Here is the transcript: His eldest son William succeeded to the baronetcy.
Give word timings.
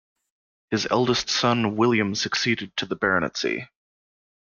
His 0.71 0.87
eldest 0.89 1.29
son 1.29 1.75
William 1.75 2.15
succeeded 2.15 2.75
to 2.77 2.87
the 2.87 2.95
baronetcy. 2.95 3.69